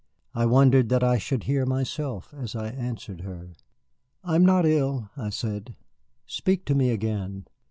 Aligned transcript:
I 0.33 0.47
wondered 0.47 0.89
that 0.89 1.03
I 1.03 1.19
should 1.19 1.43
hear 1.43 1.63
myself 1.63 2.33
as 2.33 2.55
I 2.55 2.69
answered 2.69 3.21
her. 3.21 3.51
"I 4.23 4.33
am 4.35 4.43
not 4.43 4.65
ill," 4.65 5.11
I 5.15 5.29
said. 5.29 5.75
"Speak 6.25 6.65
to 6.65 6.73
me 6.73 6.89
again." 6.89 7.45